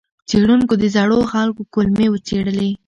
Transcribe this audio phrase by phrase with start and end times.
[0.29, 2.71] څېړونکو د زړو خلکو کولمې وڅېړلې.